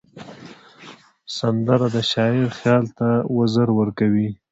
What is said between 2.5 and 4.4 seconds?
خیال ته وزر ورکوي